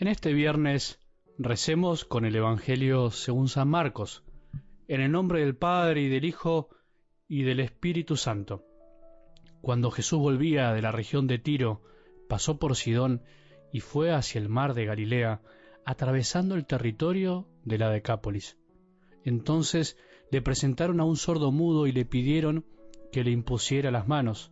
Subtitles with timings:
[0.00, 0.98] En este viernes
[1.36, 4.24] recemos con el Evangelio según San Marcos,
[4.88, 6.70] en el nombre del Padre y del Hijo
[7.28, 8.64] y del Espíritu Santo.
[9.60, 11.82] Cuando Jesús volvía de la región de Tiro,
[12.30, 13.24] pasó por Sidón
[13.74, 15.42] y fue hacia el mar de Galilea,
[15.84, 18.56] atravesando el territorio de la Decápolis.
[19.22, 19.98] Entonces
[20.30, 22.64] le presentaron a un sordo mudo y le pidieron
[23.12, 24.50] que le impusiera las manos.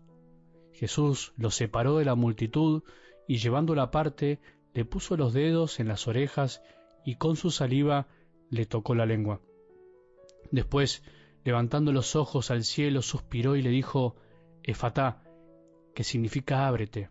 [0.75, 2.83] Jesús lo separó de la multitud
[3.27, 4.41] y llevándolo aparte
[4.79, 6.63] le puso los dedos en las orejas
[7.05, 8.07] y con su saliva
[8.49, 9.41] le tocó la lengua.
[10.53, 11.03] Después,
[11.43, 14.15] levantando los ojos al cielo, suspiró y le dijo,
[14.63, 15.25] Efatá,
[15.97, 17.11] que significa ábrete.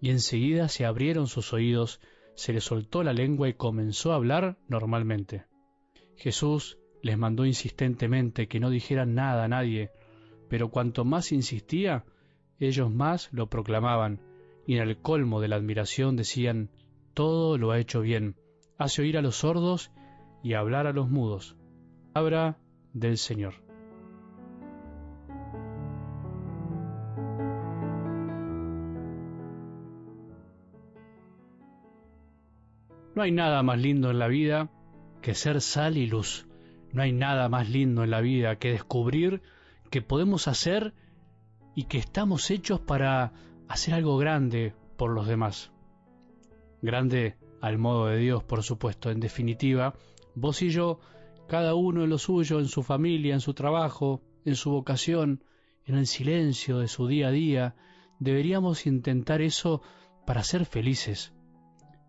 [0.00, 2.00] Y enseguida se abrieron sus oídos,
[2.36, 5.44] se le soltó la lengua y comenzó a hablar normalmente.
[6.16, 9.90] Jesús les mandó insistentemente que no dijeran nada a nadie,
[10.48, 12.06] pero cuanto más insistía,
[12.58, 14.22] ellos más lo proclamaban,
[14.66, 16.70] y en el colmo de la admiración decían,
[17.14, 18.36] todo lo ha hecho bien,
[18.76, 19.90] hace oír a los sordos
[20.42, 21.56] y hablar a los mudos.
[22.12, 22.58] Habla
[22.92, 23.54] del Señor.
[33.14, 34.70] No hay nada más lindo en la vida
[35.22, 36.48] que ser sal y luz.
[36.92, 39.40] No hay nada más lindo en la vida que descubrir
[39.90, 40.94] que podemos hacer
[41.76, 43.32] y que estamos hechos para
[43.68, 45.73] hacer algo grande por los demás
[46.84, 49.10] grande al modo de Dios, por supuesto.
[49.10, 49.94] En definitiva,
[50.34, 51.00] vos y yo,
[51.48, 55.42] cada uno en lo suyo, en su familia, en su trabajo, en su vocación,
[55.86, 57.74] en el silencio de su día a día,
[58.18, 59.82] deberíamos intentar eso
[60.26, 61.32] para ser felices.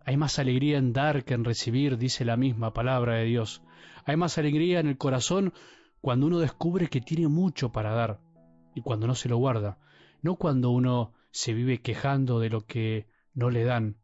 [0.06, 3.64] Hay más alegría en dar que en recibir, dice la misma palabra de Dios.
[4.06, 5.54] Hay más alegría en el corazón
[6.00, 8.20] cuando uno descubre que tiene mucho para dar
[8.76, 9.80] y cuando no se lo guarda,
[10.22, 13.98] no cuando uno se vive quejando de lo que no le dan,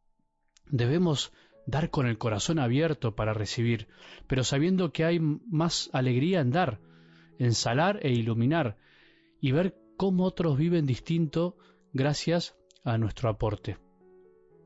[0.72, 1.32] Debemos
[1.68, 3.88] dar con el corazón abierto para recibir,
[4.28, 6.80] pero sabiendo que hay más alegría en dar,
[7.38, 8.78] en salar e iluminar,
[9.40, 11.58] y ver cómo otros viven distinto
[11.94, 13.78] gracias a nuestro aporte.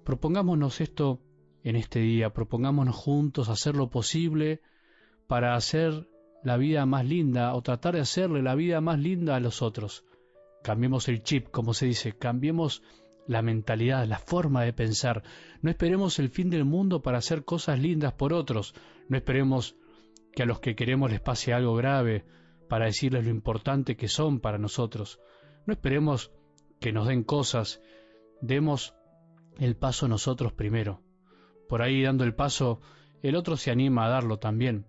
[0.04, 1.22] Propongámonos esto
[1.64, 4.62] en este día, propongámonos juntos hacer lo posible
[5.28, 6.08] para hacer
[6.44, 10.06] la vida más linda o tratar de hacerle la vida más linda a los otros.
[10.64, 12.84] Cambiemos el chip, como se dice, cambiemos
[13.28, 15.24] la mentalidad, la forma de pensar.
[15.62, 18.74] No esperemos el fin del mundo para hacer cosas lindas por otros.
[19.10, 19.76] No esperemos
[20.34, 22.26] que a los que queremos les pase algo grave
[22.70, 25.20] para decirles lo importante que son para nosotros.
[25.66, 26.32] No esperemos
[26.80, 27.82] que nos den cosas.
[28.42, 28.96] Demos
[29.60, 31.02] el paso nosotros primero.
[31.68, 32.82] Por ahí dando el paso,
[33.24, 34.86] el otro se anima a darlo también.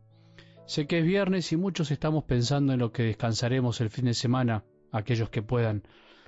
[0.67, 4.15] Sé que es viernes y muchos estamos pensando en lo que descansaremos el fin de
[4.15, 5.85] semana, aquellos que puedan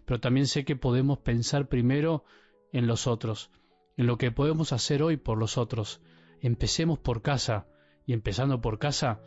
[0.08, 2.24] pero también sé que podemos pensar primero
[2.72, 3.50] en los otros,
[3.98, 6.00] en lo que podemos hacer hoy por los otros.
[6.40, 7.66] Empecemos por casa,
[8.06, 9.20] y empezando por casa,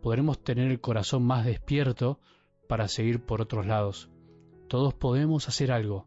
[0.00, 2.20] podremos tener el corazón más despierto
[2.68, 4.10] para seguir por otros lados.
[4.68, 6.06] Todos podemos hacer algo,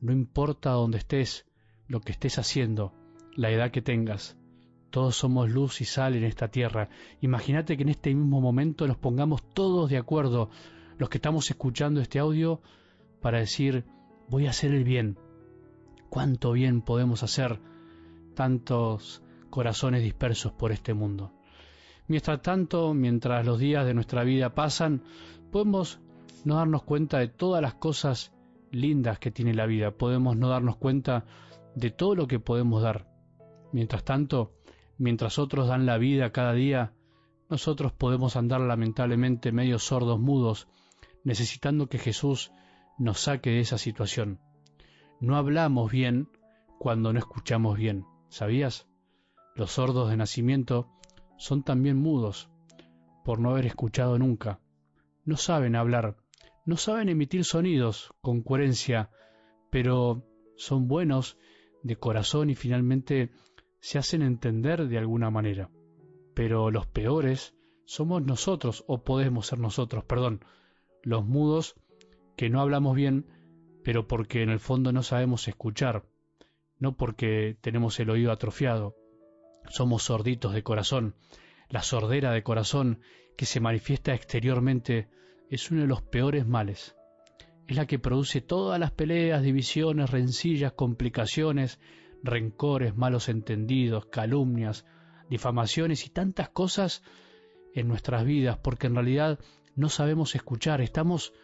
[0.00, 1.46] no importa dónde estés,
[1.86, 2.92] lo que estés haciendo,
[3.36, 4.36] la edad que tengas.
[4.90, 6.88] Todos somos luz y sal en esta tierra.
[7.20, 10.50] Imagínate que en este mismo momento nos pongamos todos de acuerdo,
[10.98, 12.60] los que estamos escuchando este audio,
[13.20, 13.84] para decir,
[14.28, 15.18] voy a hacer el bien.
[16.08, 17.60] ¿Cuánto bien podemos hacer
[18.34, 21.32] tantos corazones dispersos por este mundo?
[22.08, 25.04] Mientras tanto, mientras los días de nuestra vida pasan,
[25.52, 26.00] podemos
[26.44, 28.32] no darnos cuenta de todas las cosas
[28.72, 31.24] lindas que tiene la vida, podemos no darnos cuenta
[31.74, 33.06] de todo lo que podemos dar.
[33.72, 34.52] Mientras tanto,
[34.98, 36.92] mientras otros dan la vida cada día,
[37.48, 40.68] nosotros podemos andar lamentablemente medio sordos mudos,
[41.24, 42.52] necesitando que Jesús
[43.00, 44.40] nos saque de esa situación.
[45.20, 46.28] No hablamos bien
[46.78, 48.88] cuando no escuchamos bien, ¿sabías?
[49.56, 50.86] Los sordos de nacimiento
[51.38, 52.50] son también mudos,
[53.24, 54.60] por no haber escuchado nunca.
[55.24, 56.18] No saben hablar,
[56.66, 59.08] no saben emitir sonidos con coherencia,
[59.70, 60.22] pero
[60.56, 61.38] son buenos
[61.82, 63.30] de corazón y finalmente
[63.80, 65.70] se hacen entender de alguna manera.
[66.34, 67.54] Pero los peores
[67.86, 70.44] somos nosotros, o podemos ser nosotros, perdón.
[71.02, 71.79] Los mudos
[72.40, 73.26] que no hablamos bien,
[73.84, 76.06] pero porque en el fondo no sabemos escuchar,
[76.78, 78.96] no porque tenemos el oído atrofiado.
[79.68, 81.16] Somos sorditos de corazón.
[81.68, 83.02] La sordera de corazón
[83.36, 85.10] que se manifiesta exteriormente
[85.50, 86.96] es uno de los peores males.
[87.66, 91.78] Es la que produce todas las peleas, divisiones, rencillas, complicaciones,
[92.22, 94.86] rencores, malos entendidos, calumnias,
[95.28, 97.02] difamaciones y tantas cosas
[97.74, 99.38] en nuestras vidas, porque en realidad
[99.76, 101.34] no sabemos escuchar, estamos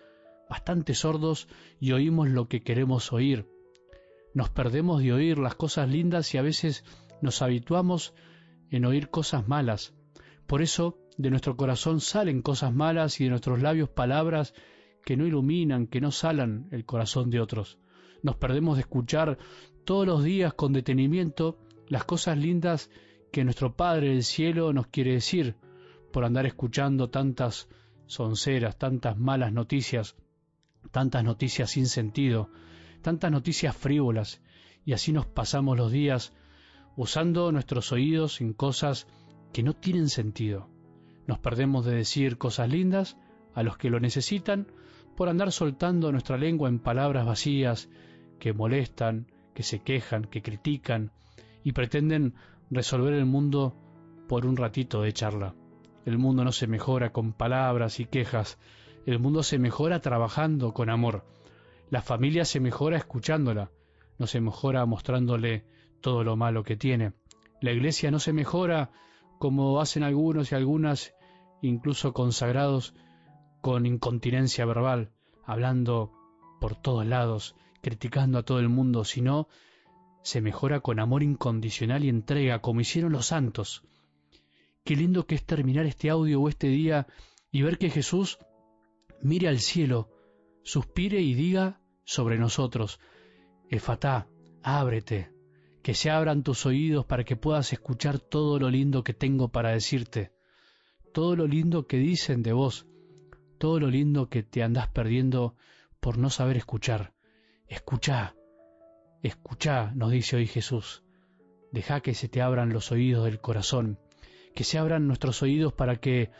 [0.48, 1.48] bastante sordos
[1.81, 3.46] y oímos lo que queremos oír.
[4.34, 6.84] Nos perdemos de oír las cosas lindas y a veces
[7.22, 8.14] nos habituamos
[8.70, 9.94] en oír cosas malas.
[10.46, 14.54] Por eso de nuestro corazón salen cosas malas y de nuestros labios palabras
[15.04, 17.78] que no iluminan, que no salan el corazón de otros.
[18.22, 19.38] Nos perdemos de escuchar
[19.84, 21.58] todos los días con detenimiento
[21.88, 22.90] las cosas lindas
[23.32, 25.56] que nuestro Padre del Cielo nos quiere decir,
[26.12, 27.69] por andar escuchando tantas
[28.06, 30.16] sonceras, tantas malas noticias,
[30.90, 32.50] tantas noticias sin sentido,
[33.02, 34.42] tantas noticias frívolas,
[34.84, 36.32] y así nos pasamos los días
[36.96, 39.06] usando nuestros oídos en cosas
[39.52, 40.68] que no tienen sentido.
[41.26, 43.16] Nos perdemos de decir cosas lindas
[43.54, 44.68] a los que lo necesitan
[45.16, 47.88] por andar soltando nuestra lengua en palabras vacías
[48.38, 51.10] que molestan, que se quejan, que critican
[51.64, 52.34] y pretenden
[52.70, 53.74] resolver el mundo
[54.28, 55.54] por un ratito de charla.
[56.04, 58.58] El mundo no se mejora con palabras y quejas,
[59.06, 61.24] el mundo se mejora trabajando con amor.
[61.90, 63.70] La familia se mejora escuchándola,
[64.18, 65.64] no se mejora mostrándole
[66.00, 67.12] todo lo malo que tiene.
[67.60, 68.90] La iglesia no se mejora
[69.38, 71.14] como hacen algunos y algunas,
[71.62, 72.94] incluso consagrados,
[73.60, 75.12] con incontinencia verbal,
[75.44, 76.12] hablando
[76.60, 79.48] por todos lados, criticando a todo el mundo, sino
[80.22, 83.84] se mejora con amor incondicional y entrega, como hicieron los santos.
[84.82, 87.06] Qué lindo que es terminar este audio o este día
[87.52, 88.38] y ver que Jesús
[89.22, 90.10] mire al cielo,
[90.62, 93.00] suspire y diga sobre nosotros,
[93.68, 94.28] Efatá,
[94.62, 95.32] ábrete,
[95.82, 99.70] que se abran tus oídos para que puedas escuchar todo lo lindo que tengo para
[99.70, 100.32] decirte,
[101.12, 102.86] todo lo lindo que dicen de vos,
[103.58, 105.56] todo lo lindo que te andás perdiendo
[106.00, 107.14] por no saber escuchar.
[107.66, 108.36] Escuchá,
[109.22, 111.02] escuchá, nos dice hoy Jesús.
[111.72, 113.98] Deja que se te abran los oídos del corazón
[114.56, 116.30] que se abran nuestros oídos para que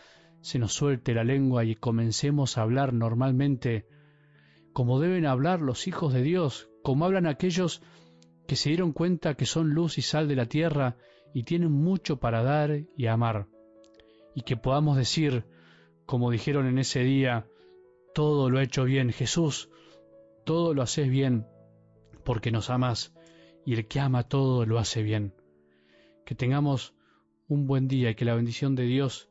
[0.41, 3.87] se nos suelte la lengua y comencemos a hablar normalmente
[4.77, 7.81] como deben hablar los hijos de Dios, como hablan aquellos
[8.47, 10.99] que se dieron cuenta que son luz y sal de la tierra
[11.33, 13.47] y tienen mucho para dar y amar.
[14.35, 15.47] Y que podamos decir,
[16.05, 17.47] como dijeron en ese día,
[18.15, 19.71] todo lo ha hecho bien, Jesús,
[20.45, 21.47] todo lo haces bien,
[22.23, 23.15] porque nos amas,
[23.65, 25.35] y el que ama todo lo hace bien.
[26.27, 26.95] Que tengamos
[27.49, 29.31] un buen día y que la bendición de Dios,